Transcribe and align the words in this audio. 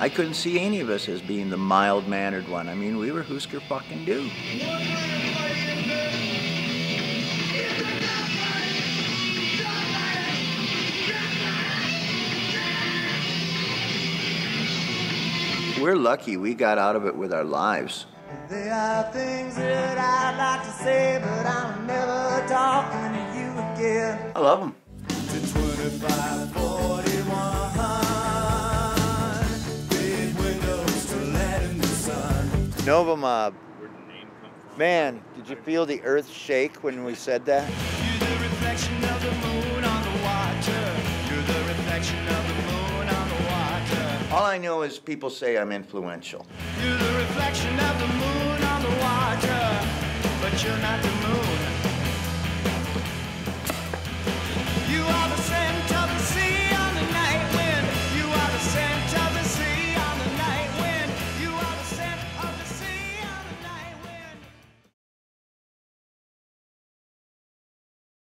I 0.00 0.08
couldn't 0.08 0.32
see 0.32 0.58
any 0.58 0.80
of 0.80 0.88
us 0.88 1.10
as 1.10 1.20
being 1.20 1.50
the 1.50 1.58
mild 1.58 2.08
mannered 2.08 2.48
one. 2.48 2.70
I 2.70 2.74
mean, 2.74 2.96
we 2.96 3.12
were 3.12 3.22
Hüsker 3.22 3.60
fucking 3.60 4.06
Dü. 4.06 4.30
We're 15.82 15.96
lucky 15.96 16.38
we 16.38 16.54
got 16.54 16.78
out 16.78 16.96
of 16.96 17.04
it 17.04 17.14
with 17.14 17.34
our 17.34 17.44
lives. 17.44 18.06
There 18.48 18.72
are 18.72 19.02
things 19.12 19.54
that 19.56 19.98
I'd 19.98 20.38
like 20.38 20.62
to 20.64 20.82
say, 20.82 21.18
but 21.22 21.44
I'm 21.44 21.86
never 21.86 22.48
talking 22.48 23.12
to 23.12 23.38
you 23.38 23.50
again. 23.74 24.32
I 24.34 24.40
love 24.40 24.60
them. 24.60 24.74
Nova 32.86 33.14
Mob. 33.14 33.54
Man, 34.78 35.20
did 35.36 35.48
you 35.48 35.56
feel 35.56 35.84
the 35.84 36.00
earth 36.02 36.30
shake 36.30 36.82
when 36.82 37.04
we 37.04 37.14
said 37.14 37.44
that? 37.44 37.68
You're 37.68 38.18
the 38.18 38.42
reflection 38.42 38.96
of 39.04 39.22
the 39.22 39.32
moon 39.46 39.84
on 39.84 40.02
the 40.02 40.22
water. 40.22 40.96
You're 41.28 41.42
the 41.42 41.68
reflection 41.68 42.26
of 42.26 42.48
the 42.48 42.54
moon 42.72 43.08
on 43.08 43.28
the 43.28 43.34
water. 43.50 44.34
All 44.34 44.44
I 44.44 44.56
know 44.56 44.80
is 44.80 44.98
people 44.98 45.28
say 45.28 45.58
I'm 45.58 45.72
influential. 45.72 46.46